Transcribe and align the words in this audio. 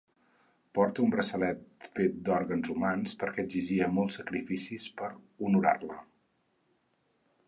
Porta 0.77 1.01
un 1.07 1.11
braçalet 1.15 1.85
fet 1.97 2.15
d'òrgans 2.29 2.71
humans 2.75 3.13
perquè 3.23 3.45
exigia 3.47 3.89
molts 3.99 4.17
sacrificis 4.21 4.87
per 5.03 5.11
honorar-la. 5.49 5.99